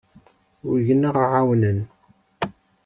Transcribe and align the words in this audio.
Ugin 0.69 1.07
ad 1.09 1.15
aɣ-ɛawnen. 1.23 1.79